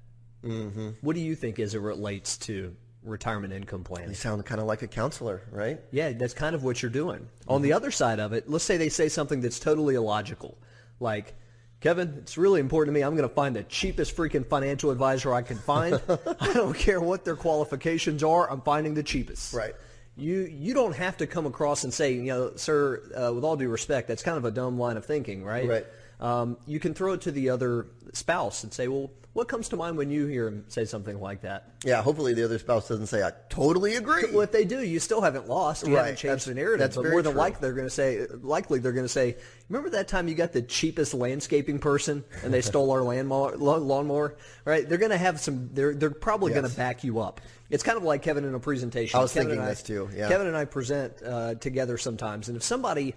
Mm-hmm. 0.44 0.90
What 1.01 1.16
do 1.16 1.22
you 1.22 1.36
think 1.36 1.60
as 1.60 1.75
it 1.75 1.80
relates 1.80 2.38
to 2.40 2.75
retirement 3.04 3.54
income 3.54 3.84
planning? 3.84 4.10
You 4.10 4.16
sound 4.16 4.45
kind 4.45 4.62
of 4.62 4.68
like 4.68 4.81
a 4.81 4.88
counselor, 4.88 5.42
right? 5.51 5.80
Yeah, 5.92 6.12
that's 6.12 6.34
kind 6.34 6.56
of 6.56 6.63
what 6.63 6.81
you're 6.81 6.92
doing. 6.92 7.19
Mm-hmm. 7.19 7.51
On 7.51 7.62
the 7.62 7.74
other 7.74 7.92
side 7.92 8.19
of 8.19 8.34
it, 8.34 8.50
let's 8.50 8.63
say 8.63 8.78
they 8.78 8.90
say 8.90 9.10
something 9.10 9.42
that's 9.42 9.60
totally 9.60 9.95
illogical, 9.95 10.57
like, 11.00 11.36
Kevin, 11.84 12.16
it's 12.19 12.38
really 12.38 12.62
important 12.62 12.95
to 12.95 12.98
me. 12.98 13.04
I'm 13.04 13.18
going 13.18 13.28
to 13.28 13.36
find 13.36 13.54
the 13.54 13.63
cheapest 13.63 14.16
freaking 14.16 14.48
financial 14.48 14.90
advisor 14.90 15.34
I 15.34 15.42
can 15.42 15.57
find. 15.57 16.00
I 16.40 16.54
don't 16.54 16.78
care 16.78 17.01
what 17.01 17.25
their 17.25 17.36
qualifications 17.36 18.24
are. 18.24 18.50
I'm 18.50 18.62
finding 18.62 18.94
the 18.94 19.04
cheapest. 19.04 19.54
Right. 19.54 19.75
You 20.16 20.42
you 20.42 20.74
don't 20.74 20.96
have 20.96 21.18
to 21.18 21.28
come 21.28 21.46
across 21.46 21.84
and 21.84 21.94
say, 21.94 22.13
you 22.13 22.24
know, 22.24 22.56
sir, 22.56 23.01
uh, 23.13 23.34
with 23.34 23.44
all 23.44 23.57
due 23.57 23.68
respect, 23.68 24.07
that's 24.07 24.24
kind 24.24 24.38
of 24.38 24.46
a 24.46 24.51
dumb 24.51 24.80
line 24.80 24.96
of 24.96 25.06
thinking, 25.06 25.44
right? 25.44 25.68
Right. 25.68 25.86
Um, 26.24 26.58
you 26.66 26.80
can 26.80 26.94
throw 26.94 27.14
it 27.14 27.22
to 27.22 27.31
the 27.31 27.50
other 27.50 27.88
spouse 28.14 28.64
and 28.64 28.74
say, 28.74 28.88
well, 28.88 29.12
what 29.34 29.48
comes 29.48 29.70
to 29.70 29.75
mind 29.75 29.98
when 29.98 30.10
you 30.10 30.28
hear 30.28 30.48
him 30.48 30.64
say 30.70 30.86
something 30.86 31.20
like 31.20 31.42
that? 31.42 31.74
Yeah, 31.84 32.02
hopefully 32.02 32.34
the 32.34 32.46
other 32.46 32.60
spouse 32.60 32.88
doesn't 32.88 33.08
say, 33.08 33.24
I 33.24 33.31
totally 33.50 33.96
agree. 33.96 34.25
Well, 34.31 34.42
if 34.42 34.52
they 34.52 34.64
do, 34.64 34.80
you 34.81 35.00
still 35.00 35.22
haven't 35.22 35.50
lost. 35.50 35.86
You 35.86 35.96
right. 35.96 36.02
haven't 36.02 36.18
changed 36.18 36.48
the 36.48 36.54
narrative. 36.54 36.80
That's 36.80 36.96
but 36.96 37.10
more 37.10 37.22
than 37.22 37.34
true. 37.34 37.42
likely 37.42 37.60
they're 37.60 37.74
going 37.74 37.88
to 37.88 37.94
say, 37.94 38.25
likely 38.42 38.80
they're 38.80 38.94
going 38.94 39.06
to 39.06 39.10
say, 39.10 39.36
remember 39.68 39.90
that 39.90 40.08
time 40.08 40.30
you 40.30 40.36
got 40.36 40.54
the 40.54 40.62
cheapest 40.62 41.14
landscaping 41.14 41.80
person 41.80 42.24
and 42.44 42.54
they 42.54 42.62
stole 42.72 42.92
our 42.92 43.02
lawnmower, 43.02 43.58
lawnmower? 43.58 44.38
Right? 44.64 44.88
They're 44.88 45.00
going 45.00 45.12
to 45.12 45.18
have 45.18 45.42
some, 45.42 45.72
they're, 45.74 45.94
they're 45.94 46.12
probably 46.12 46.52
yes. 46.52 46.62
going 46.62 46.72
to 46.72 46.78
back 46.78 47.04
you 47.04 47.20
up. 47.20 47.42
It's 47.70 47.84
kind 47.84 47.98
of 47.98 48.04
like 48.04 48.22
Kevin 48.22 48.46
in 48.46 48.54
a 48.54 48.60
presentation. 48.60 49.20
I 49.20 49.24
was 49.24 49.34
Kevin 49.34 49.50
thinking 49.50 49.66
I, 49.66 49.70
this 49.70 49.81
too. 49.81 50.10
Yeah. 50.16 50.30
Kevin 50.30 50.46
and 50.48 50.56
I 50.56 50.66
present 50.66 51.22
uh, 51.25 51.56
together 51.56 51.98
sometimes. 51.98 52.48
And 52.48 52.56
if 52.56 52.63
somebody, 52.63 53.15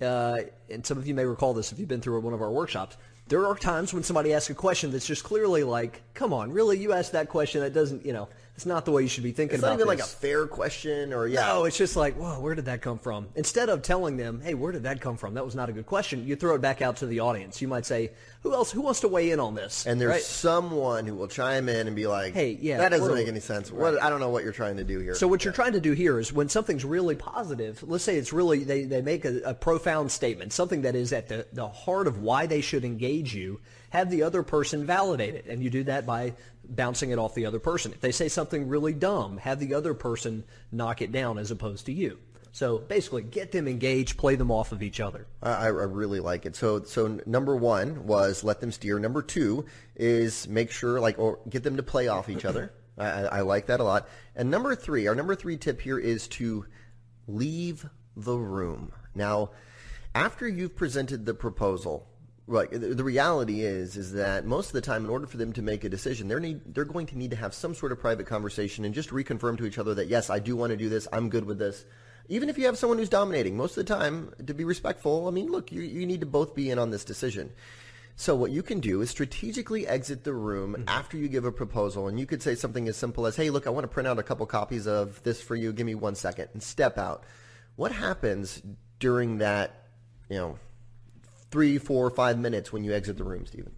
uh, 0.00 0.38
and 0.70 0.84
some 0.84 0.98
of 0.98 1.06
you 1.06 1.14
may 1.14 1.24
recall 1.24 1.54
this 1.54 1.72
if 1.72 1.78
you've 1.78 1.88
been 1.88 2.00
through 2.00 2.20
one 2.20 2.34
of 2.34 2.42
our 2.42 2.50
workshops, 2.50 2.96
there 3.28 3.46
are 3.46 3.54
times 3.54 3.92
when 3.92 4.02
somebody 4.02 4.32
asks 4.32 4.50
a 4.50 4.54
question 4.54 4.90
that's 4.90 5.06
just 5.06 5.24
clearly 5.24 5.62
like, 5.62 6.02
come 6.14 6.32
on, 6.32 6.50
really? 6.50 6.78
You 6.78 6.92
asked 6.92 7.12
that 7.12 7.28
question 7.28 7.60
that 7.60 7.74
doesn't, 7.74 8.04
you 8.04 8.12
know, 8.12 8.28
it's 8.58 8.66
not 8.66 8.84
the 8.84 8.90
way 8.90 9.02
you 9.02 9.08
should 9.08 9.22
be 9.22 9.30
thinking 9.30 9.54
it's 9.54 9.62
about 9.62 9.78
not 9.78 9.82
even 9.82 9.96
this. 9.96 10.00
like 10.00 10.04
a 10.04 10.16
fair 10.16 10.48
question 10.48 11.12
or 11.12 11.28
yeah. 11.28 11.46
No, 11.46 11.64
it's 11.64 11.78
just 11.78 11.94
like, 11.94 12.16
whoa, 12.16 12.40
where 12.40 12.56
did 12.56 12.64
that 12.64 12.82
come 12.82 12.98
from? 12.98 13.28
Instead 13.36 13.68
of 13.68 13.82
telling 13.82 14.16
them, 14.16 14.40
hey, 14.40 14.54
where 14.54 14.72
did 14.72 14.82
that 14.82 15.00
come 15.00 15.16
from? 15.16 15.34
That 15.34 15.44
was 15.44 15.54
not 15.54 15.68
a 15.68 15.72
good 15.72 15.86
question. 15.86 16.26
You 16.26 16.34
throw 16.34 16.56
it 16.56 16.60
back 16.60 16.82
out 16.82 16.96
to 16.96 17.06
the 17.06 17.20
audience. 17.20 17.62
You 17.62 17.68
might 17.68 17.86
say, 17.86 18.10
who 18.42 18.52
else? 18.52 18.72
Who 18.72 18.80
wants 18.80 18.98
to 19.02 19.08
weigh 19.08 19.30
in 19.30 19.38
on 19.38 19.54
this? 19.54 19.86
And 19.86 20.00
there's 20.00 20.10
right? 20.10 20.22
someone 20.22 21.06
who 21.06 21.14
will 21.14 21.28
chime 21.28 21.68
in 21.68 21.86
and 21.86 21.94
be 21.94 22.08
like, 22.08 22.34
hey, 22.34 22.58
yeah, 22.60 22.78
that 22.78 22.88
doesn't 22.88 23.14
make 23.14 23.28
any 23.28 23.38
sense. 23.38 23.70
Right. 23.70 23.92
What 23.92 24.02
I 24.02 24.10
don't 24.10 24.18
know 24.18 24.30
what 24.30 24.42
you're 24.42 24.52
trying 24.52 24.78
to 24.78 24.84
do 24.84 24.98
here. 24.98 25.14
So 25.14 25.28
what 25.28 25.44
you're 25.44 25.54
trying 25.54 25.74
to 25.74 25.80
do 25.80 25.92
here 25.92 26.18
is 26.18 26.32
when 26.32 26.48
something's 26.48 26.84
really 26.84 27.14
positive, 27.14 27.84
let's 27.86 28.02
say 28.02 28.16
it's 28.16 28.32
really 28.32 28.64
they, 28.64 28.82
they 28.86 29.02
make 29.02 29.24
a, 29.24 29.40
a 29.42 29.54
profound 29.54 30.10
statement, 30.10 30.52
something 30.52 30.82
that 30.82 30.96
is 30.96 31.12
at 31.12 31.28
the, 31.28 31.46
the 31.52 31.68
heart 31.68 32.08
of 32.08 32.18
why 32.22 32.46
they 32.46 32.60
should 32.60 32.84
engage 32.84 33.36
you 33.36 33.60
have 33.90 34.10
the 34.10 34.22
other 34.22 34.42
person 34.42 34.84
validate 34.84 35.34
it. 35.34 35.46
And 35.46 35.62
you 35.62 35.70
do 35.70 35.84
that 35.84 36.06
by 36.06 36.34
bouncing 36.68 37.10
it 37.10 37.18
off 37.18 37.34
the 37.34 37.46
other 37.46 37.58
person. 37.58 37.92
If 37.92 38.00
they 38.00 38.12
say 38.12 38.28
something 38.28 38.68
really 38.68 38.92
dumb, 38.92 39.38
have 39.38 39.58
the 39.58 39.74
other 39.74 39.94
person 39.94 40.44
knock 40.70 41.02
it 41.02 41.12
down 41.12 41.38
as 41.38 41.50
opposed 41.50 41.86
to 41.86 41.92
you. 41.92 42.18
So 42.52 42.78
basically, 42.78 43.22
get 43.22 43.52
them 43.52 43.68
engaged, 43.68 44.16
play 44.16 44.34
them 44.34 44.50
off 44.50 44.72
of 44.72 44.82
each 44.82 45.00
other. 45.00 45.26
I, 45.42 45.66
I 45.66 45.68
really 45.68 46.18
like 46.18 46.46
it. 46.46 46.56
So, 46.56 46.82
so 46.82 47.20
number 47.26 47.54
one 47.54 48.06
was 48.06 48.42
let 48.42 48.60
them 48.60 48.72
steer. 48.72 48.98
Number 48.98 49.22
two 49.22 49.66
is 49.94 50.48
make 50.48 50.70
sure, 50.70 50.98
like, 50.98 51.18
or 51.18 51.38
get 51.48 51.62
them 51.62 51.76
to 51.76 51.82
play 51.82 52.08
off 52.08 52.28
each 52.28 52.44
other. 52.44 52.72
I, 52.96 53.06
I 53.06 53.40
like 53.42 53.66
that 53.66 53.80
a 53.80 53.84
lot. 53.84 54.08
And 54.34 54.50
number 54.50 54.74
three, 54.74 55.06
our 55.06 55.14
number 55.14 55.36
three 55.36 55.56
tip 55.56 55.80
here 55.80 55.98
is 55.98 56.26
to 56.28 56.66
leave 57.28 57.88
the 58.16 58.36
room. 58.36 58.92
Now, 59.14 59.50
after 60.14 60.48
you've 60.48 60.74
presented 60.74 61.26
the 61.26 61.34
proposal, 61.34 62.07
Right. 62.50 62.70
The 62.72 63.04
reality 63.04 63.60
is, 63.60 63.98
is 63.98 64.14
that 64.14 64.46
most 64.46 64.68
of 64.68 64.72
the 64.72 64.80
time, 64.80 65.04
in 65.04 65.10
order 65.10 65.26
for 65.26 65.36
them 65.36 65.52
to 65.52 65.60
make 65.60 65.84
a 65.84 65.88
decision, 65.90 66.28
they're 66.28 66.40
need, 66.40 66.62
they're 66.74 66.86
going 66.86 67.04
to 67.08 67.18
need 67.18 67.30
to 67.32 67.36
have 67.36 67.52
some 67.52 67.74
sort 67.74 67.92
of 67.92 68.00
private 68.00 68.26
conversation 68.26 68.86
and 68.86 68.94
just 68.94 69.10
reconfirm 69.10 69.58
to 69.58 69.66
each 69.66 69.76
other 69.76 69.92
that 69.96 70.08
yes, 70.08 70.30
I 70.30 70.38
do 70.38 70.56
want 70.56 70.70
to 70.70 70.76
do 70.78 70.88
this. 70.88 71.06
I'm 71.12 71.28
good 71.28 71.44
with 71.44 71.58
this. 71.58 71.84
Even 72.30 72.48
if 72.48 72.56
you 72.56 72.64
have 72.64 72.78
someone 72.78 72.96
who's 72.96 73.10
dominating, 73.10 73.54
most 73.54 73.76
of 73.76 73.84
the 73.84 73.94
time, 73.94 74.32
to 74.46 74.54
be 74.54 74.64
respectful, 74.64 75.28
I 75.28 75.30
mean, 75.30 75.48
look, 75.50 75.70
you 75.70 75.82
you 75.82 76.06
need 76.06 76.20
to 76.20 76.26
both 76.26 76.54
be 76.54 76.70
in 76.70 76.78
on 76.78 76.90
this 76.90 77.04
decision. 77.04 77.52
So 78.16 78.34
what 78.34 78.50
you 78.50 78.62
can 78.62 78.80
do 78.80 79.02
is 79.02 79.10
strategically 79.10 79.86
exit 79.86 80.24
the 80.24 80.32
room 80.32 80.72
Mm-hmm. 80.72 80.88
after 80.88 81.18
you 81.18 81.28
give 81.28 81.44
a 81.44 81.52
proposal, 81.52 82.08
and 82.08 82.18
you 82.18 82.24
could 82.24 82.42
say 82.42 82.54
something 82.54 82.88
as 82.88 82.96
simple 82.96 83.26
as, 83.26 83.36
"Hey, 83.36 83.50
look, 83.50 83.66
I 83.66 83.70
want 83.70 83.84
to 83.84 83.88
print 83.88 84.06
out 84.08 84.18
a 84.18 84.22
couple 84.22 84.46
copies 84.46 84.86
of 84.86 85.22
this 85.22 85.42
for 85.42 85.54
you. 85.54 85.70
Give 85.72 85.84
me 85.86 85.94
one 85.94 86.14
second, 86.14 86.48
and 86.54 86.62
step 86.62 86.96
out. 86.96 87.24
What 87.76 87.92
happens 87.92 88.62
during 88.98 89.38
that, 89.38 89.84
you 90.30 90.36
know, 90.36 90.58
three, 91.50 91.78
four, 91.78 92.10
five 92.10 92.38
minutes 92.38 92.72
when 92.72 92.84
you 92.84 92.92
exit 92.92 93.16
the 93.16 93.24
room, 93.24 93.46
Stephen? 93.46 93.72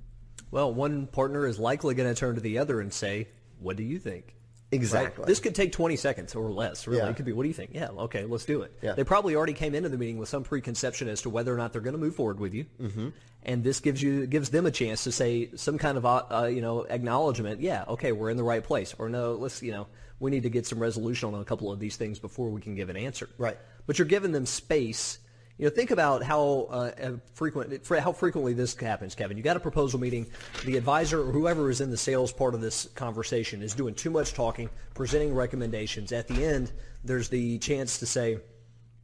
Well, 0.50 0.72
one 0.72 1.06
partner 1.06 1.46
is 1.46 1.58
likely 1.58 1.94
going 1.94 2.12
to 2.12 2.18
turn 2.18 2.34
to 2.34 2.40
the 2.40 2.58
other 2.58 2.80
and 2.80 2.92
say, 2.92 3.28
"What 3.60 3.76
do 3.76 3.82
you 3.82 3.98
think?" 3.98 4.34
Exactly. 4.72 5.22
Right? 5.22 5.26
This 5.26 5.40
could 5.40 5.54
take 5.54 5.72
20 5.72 5.96
seconds 5.96 6.34
or 6.34 6.50
less, 6.50 6.86
really. 6.86 7.02
Yeah. 7.02 7.10
It 7.10 7.16
could 7.16 7.24
be, 7.24 7.32
what 7.32 7.42
do 7.42 7.48
you 7.48 7.54
think? 7.54 7.70
Yeah, 7.74 7.88
okay, 7.88 8.24
let's 8.24 8.44
do 8.44 8.62
it. 8.62 8.72
Yeah. 8.82 8.92
They 8.92 9.04
probably 9.04 9.34
already 9.34 9.52
came 9.52 9.74
into 9.74 9.88
the 9.88 9.98
meeting 9.98 10.18
with 10.18 10.28
some 10.28 10.44
preconception 10.44 11.08
as 11.08 11.22
to 11.22 11.30
whether 11.30 11.52
or 11.52 11.56
not 11.56 11.72
they're 11.72 11.80
going 11.80 11.94
to 11.94 12.00
move 12.00 12.14
forward 12.14 12.38
with 12.38 12.54
you. 12.54 12.66
Mm-hmm. 12.80 13.08
And 13.42 13.64
this 13.64 13.80
gives 13.80 14.02
you 14.02 14.26
gives 14.26 14.50
them 14.50 14.66
a 14.66 14.70
chance 14.70 15.04
to 15.04 15.12
say 15.12 15.50
some 15.56 15.78
kind 15.78 15.96
of, 15.96 16.06
uh, 16.06 16.22
uh, 16.30 16.44
you 16.46 16.60
know, 16.60 16.82
acknowledgement. 16.82 17.60
Yeah, 17.60 17.84
okay, 17.88 18.12
we're 18.12 18.30
in 18.30 18.36
the 18.36 18.44
right 18.44 18.62
place. 18.62 18.94
Or 18.98 19.08
no, 19.08 19.32
let's, 19.32 19.62
you 19.62 19.72
know, 19.72 19.86
we 20.18 20.30
need 20.30 20.42
to 20.42 20.50
get 20.50 20.66
some 20.66 20.78
resolution 20.78 21.34
on 21.34 21.40
a 21.40 21.44
couple 21.44 21.72
of 21.72 21.80
these 21.80 21.96
things 21.96 22.18
before 22.18 22.50
we 22.50 22.60
can 22.60 22.74
give 22.74 22.90
an 22.90 22.96
answer. 22.96 23.28
Right. 23.38 23.58
But 23.86 23.98
you're 23.98 24.08
giving 24.08 24.32
them 24.32 24.46
space. 24.46 25.18
You 25.60 25.66
know, 25.66 25.70
think 25.74 25.90
about 25.90 26.22
how 26.22 26.68
uh, 26.70 26.90
uh, 27.02 27.10
frequent, 27.34 27.86
how 27.86 28.12
frequently 28.12 28.54
this 28.54 28.74
happens, 28.74 29.14
Kevin. 29.14 29.36
You 29.36 29.42
got 29.42 29.58
a 29.58 29.60
proposal 29.60 30.00
meeting. 30.00 30.26
The 30.64 30.78
advisor 30.78 31.20
or 31.20 31.30
whoever 31.32 31.68
is 31.68 31.82
in 31.82 31.90
the 31.90 31.98
sales 31.98 32.32
part 32.32 32.54
of 32.54 32.62
this 32.62 32.86
conversation 32.94 33.60
is 33.60 33.74
doing 33.74 33.94
too 33.94 34.08
much 34.08 34.32
talking, 34.32 34.70
presenting 34.94 35.34
recommendations. 35.34 36.12
At 36.12 36.28
the 36.28 36.42
end, 36.46 36.72
there's 37.04 37.28
the 37.28 37.58
chance 37.58 37.98
to 37.98 38.06
say, 38.06 38.38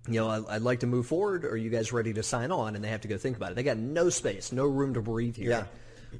you 0.08 0.14
know, 0.18 0.46
I'd 0.48 0.62
like 0.62 0.80
to 0.80 0.86
move 0.86 1.06
forward. 1.06 1.44
Are 1.44 1.58
you 1.58 1.68
guys 1.68 1.92
ready 1.92 2.14
to 2.14 2.22
sign 2.22 2.50
on? 2.50 2.74
And 2.74 2.82
they 2.82 2.88
have 2.88 3.02
to 3.02 3.08
go 3.08 3.18
think 3.18 3.36
about 3.36 3.52
it. 3.52 3.56
They 3.56 3.62
got 3.62 3.76
no 3.76 4.08
space, 4.08 4.50
no 4.50 4.64
room 4.64 4.94
to 4.94 5.02
breathe 5.02 5.36
here. 5.36 5.50
Yeah. 5.50 5.64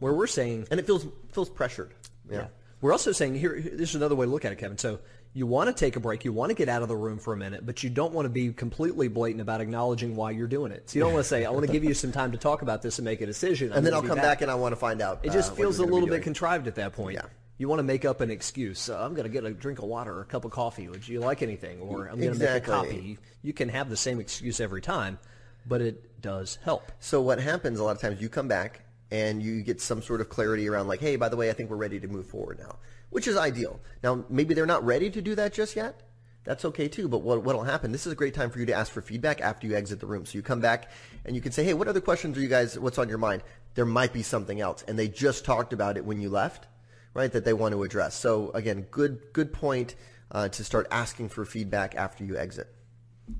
Where 0.00 0.12
we're 0.12 0.26
saying, 0.26 0.66
And 0.70 0.78
it 0.78 0.84
feels 0.84 1.06
feels 1.32 1.48
pressured. 1.48 1.94
yeah. 2.30 2.48
We're 2.82 2.92
also 2.92 3.12
saying 3.12 3.36
here, 3.36 3.56
here- 3.56 3.74
this 3.74 3.88
is 3.88 3.94
another 3.94 4.14
way 4.14 4.26
to 4.26 4.30
look 4.30 4.44
at 4.44 4.52
it, 4.52 4.58
Kevin. 4.58 4.76
So 4.76 4.98
you 5.36 5.46
want 5.46 5.68
to 5.68 5.74
take 5.74 5.96
a 5.96 6.00
break, 6.00 6.24
you 6.24 6.32
want 6.32 6.48
to 6.48 6.54
get 6.54 6.66
out 6.66 6.80
of 6.80 6.88
the 6.88 6.96
room 6.96 7.18
for 7.18 7.34
a 7.34 7.36
minute, 7.36 7.66
but 7.66 7.82
you 7.82 7.90
don't 7.90 8.14
want 8.14 8.24
to 8.24 8.30
be 8.30 8.54
completely 8.54 9.06
blatant 9.06 9.42
about 9.42 9.60
acknowledging 9.60 10.16
why 10.16 10.30
you're 10.30 10.46
doing 10.46 10.72
it. 10.72 10.88
So 10.88 10.98
you 10.98 11.04
don't 11.04 11.12
want 11.12 11.24
to 11.24 11.28
say, 11.28 11.44
I 11.44 11.50
want 11.50 11.66
to 11.66 11.70
give 11.70 11.84
you 11.84 11.92
some 11.92 12.10
time 12.10 12.32
to 12.32 12.38
talk 12.38 12.62
about 12.62 12.80
this 12.80 12.98
and 12.98 13.04
make 13.04 13.20
a 13.20 13.26
decision. 13.26 13.70
I'm 13.70 13.76
And 13.76 13.86
then 13.86 13.92
I'll 13.92 14.00
come 14.00 14.16
back. 14.16 14.40
and 14.40 14.50
I 14.50 14.54
want 14.54 14.72
to 14.72 14.76
find 14.76 15.02
out. 15.02 15.20
It 15.22 15.32
just 15.32 15.52
uh, 15.52 15.56
feels 15.56 15.78
a 15.78 15.82
you're 15.82 15.90
gonna 15.90 16.00
be 16.00 16.00
little 16.06 16.16
bit 16.16 16.22
contrived 16.22 16.66
at 16.68 16.76
that 16.76 16.94
point. 16.94 17.16
Yeah. 17.16 17.26
You 17.58 17.68
want 17.68 17.80
to 17.80 17.82
make 17.82 18.06
up 18.06 18.22
an 18.22 18.30
excuse. 18.30 18.88
Uh, 18.88 18.98
I'm 18.98 19.12
going 19.12 19.24
to 19.24 19.28
get 19.28 19.44
a 19.44 19.50
drink 19.50 19.78
of 19.78 19.84
water 19.84 20.14
or 20.14 20.22
a 20.22 20.24
cup 20.24 20.46
of 20.46 20.52
coffee. 20.52 20.88
Would 20.88 21.06
you 21.06 21.20
like 21.20 21.42
anything? 21.42 21.80
Or 21.80 22.06
I'm 22.06 22.18
going 22.18 22.32
to 22.32 22.38
make 22.38 22.48
a 22.48 22.60
copy. 22.60 23.18
You 23.42 23.52
can 23.52 23.68
have 23.68 23.90
the 23.90 23.96
same 23.98 24.20
excuse 24.20 24.58
every 24.58 24.80
time, 24.80 25.18
but 25.66 25.82
it 25.82 26.22
does 26.22 26.58
help. 26.64 26.92
So 26.98 27.20
what 27.20 27.40
happens 27.40 27.78
a 27.78 27.84
lot 27.84 27.94
of 27.94 28.00
times, 28.00 28.22
you 28.22 28.30
come 28.30 28.48
back 28.48 28.85
and 29.10 29.42
you 29.42 29.62
get 29.62 29.80
some 29.80 30.02
sort 30.02 30.20
of 30.20 30.28
clarity 30.28 30.68
around 30.68 30.88
like, 30.88 31.00
hey, 31.00 31.16
by 31.16 31.28
the 31.28 31.36
way, 31.36 31.50
I 31.50 31.52
think 31.52 31.70
we're 31.70 31.76
ready 31.76 32.00
to 32.00 32.08
move 32.08 32.26
forward 32.26 32.58
now, 32.58 32.76
which 33.10 33.28
is 33.28 33.36
ideal. 33.36 33.80
Now, 34.02 34.24
maybe 34.28 34.54
they're 34.54 34.66
not 34.66 34.84
ready 34.84 35.10
to 35.10 35.22
do 35.22 35.34
that 35.36 35.52
just 35.52 35.76
yet. 35.76 36.02
That's 36.44 36.64
okay 36.64 36.86
too. 36.88 37.08
But 37.08 37.18
what 37.18 37.42
what'll 37.42 37.64
happen? 37.64 37.92
This 37.92 38.06
is 38.06 38.12
a 38.12 38.16
great 38.16 38.34
time 38.34 38.50
for 38.50 38.60
you 38.60 38.66
to 38.66 38.72
ask 38.72 38.92
for 38.92 39.02
feedback 39.02 39.40
after 39.40 39.66
you 39.66 39.76
exit 39.76 39.98
the 40.00 40.06
room. 40.06 40.24
So 40.24 40.38
you 40.38 40.42
come 40.42 40.60
back 40.60 40.90
and 41.24 41.34
you 41.34 41.42
can 41.42 41.52
say, 41.52 41.64
hey, 41.64 41.74
what 41.74 41.88
other 41.88 42.00
questions 42.00 42.38
are 42.38 42.40
you 42.40 42.48
guys? 42.48 42.78
What's 42.78 42.98
on 42.98 43.08
your 43.08 43.18
mind? 43.18 43.42
There 43.74 43.84
might 43.84 44.12
be 44.12 44.22
something 44.22 44.60
else, 44.60 44.82
and 44.86 44.98
they 44.98 45.08
just 45.08 45.44
talked 45.44 45.72
about 45.72 45.96
it 45.96 46.04
when 46.04 46.20
you 46.20 46.30
left, 46.30 46.66
right? 47.14 47.30
That 47.30 47.44
they 47.44 47.52
want 47.52 47.72
to 47.74 47.82
address. 47.82 48.14
So 48.14 48.52
again, 48.54 48.86
good 48.90 49.20
good 49.32 49.52
point 49.52 49.96
uh, 50.30 50.48
to 50.48 50.64
start 50.64 50.86
asking 50.90 51.30
for 51.30 51.44
feedback 51.44 51.94
after 51.96 52.24
you 52.24 52.36
exit. 52.36 52.68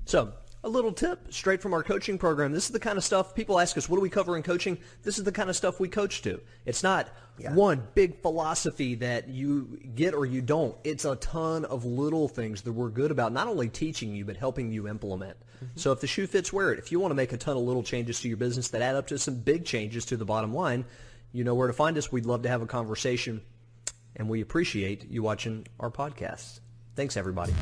So, 0.05 0.33
a 0.67 0.69
little 0.69 0.91
tip 0.91 1.33
straight 1.33 1.61
from 1.61 1.73
our 1.73 1.81
coaching 1.81 2.17
program. 2.17 2.51
This 2.51 2.65
is 2.65 2.71
the 2.71 2.79
kind 2.79 2.97
of 2.97 3.03
stuff 3.03 3.33
people 3.33 3.57
ask 3.57 3.77
us, 3.77 3.87
what 3.87 3.95
do 3.95 4.01
we 4.01 4.09
cover 4.09 4.35
in 4.35 4.43
coaching? 4.43 4.77
This 5.01 5.17
is 5.17 5.23
the 5.23 5.31
kind 5.31 5.49
of 5.49 5.55
stuff 5.55 5.79
we 5.79 5.87
coach 5.87 6.21
to. 6.23 6.41
It's 6.65 6.83
not 6.83 7.09
Yeah. 7.39 7.53
one 7.53 7.87
big 7.95 8.21
philosophy 8.21 8.95
that 8.95 9.29
you 9.29 9.79
get 9.95 10.13
or 10.13 10.25
you 10.25 10.41
don't. 10.41 10.75
It's 10.83 11.05
a 11.05 11.15
ton 11.15 11.63
of 11.65 11.85
little 11.85 12.27
things 12.27 12.63
that 12.63 12.73
we're 12.73 12.89
good 12.89 13.11
about, 13.11 13.31
not 13.31 13.47
only 13.47 13.69
teaching 13.69 14.13
you, 14.13 14.25
but 14.25 14.35
helping 14.35 14.71
you 14.71 14.87
implement. 14.89 15.37
Mm-hmm. 15.55 15.65
So 15.77 15.93
if 15.93 16.01
the 16.01 16.07
shoe 16.07 16.27
fits, 16.27 16.51
wear 16.51 16.73
it. 16.73 16.79
If 16.79 16.91
you 16.91 16.99
want 16.99 17.11
to 17.11 17.15
make 17.15 17.31
a 17.31 17.37
ton 17.37 17.55
of 17.55 17.63
little 17.63 17.83
changes 17.83 18.19
to 18.21 18.27
your 18.27 18.37
business 18.37 18.67
that 18.69 18.81
add 18.81 18.95
up 18.95 19.07
to 19.07 19.17
some 19.17 19.35
big 19.35 19.63
changes 19.65 20.03
to 20.05 20.17
the 20.17 20.25
bottom 20.25 20.53
line, 20.53 20.83
you 21.31 21.43
know 21.45 21.55
where 21.55 21.67
to 21.67 21.73
find 21.73 21.97
us. 21.97 22.11
We'd 22.11 22.25
love 22.25 22.41
to 22.41 22.49
have 22.49 22.61
a 22.61 22.67
conversation, 22.67 23.41
and 24.17 24.27
we 24.27 24.41
appreciate 24.41 25.09
you 25.09 25.23
watching 25.23 25.65
our 25.79 25.91
podcast. 25.91 26.59
Thanks, 26.95 27.15
everybody. 27.15 27.53